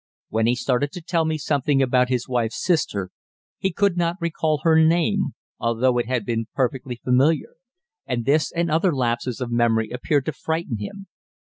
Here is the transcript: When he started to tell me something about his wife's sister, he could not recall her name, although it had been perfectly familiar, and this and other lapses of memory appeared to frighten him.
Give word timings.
When 0.29 0.47
he 0.47 0.55
started 0.55 0.91
to 0.93 1.01
tell 1.03 1.25
me 1.25 1.37
something 1.37 1.79
about 1.79 2.09
his 2.09 2.27
wife's 2.27 2.59
sister, 2.59 3.11
he 3.59 3.71
could 3.71 3.97
not 3.97 4.15
recall 4.19 4.61
her 4.63 4.83
name, 4.83 5.35
although 5.59 5.99
it 5.99 6.07
had 6.07 6.25
been 6.25 6.47
perfectly 6.55 6.95
familiar, 7.03 7.53
and 8.07 8.25
this 8.25 8.51
and 8.51 8.71
other 8.71 8.95
lapses 8.95 9.39
of 9.41 9.51
memory 9.51 9.91
appeared 9.91 10.25
to 10.25 10.33
frighten 10.33 10.79
him. 10.79 11.05